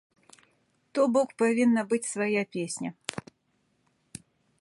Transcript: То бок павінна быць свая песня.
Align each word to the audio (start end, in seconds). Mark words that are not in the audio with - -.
То 0.97 1.01
бок 1.17 1.29
павінна 1.41 1.81
быць 1.91 2.09
свая 2.13 2.43
песня. 2.55 2.89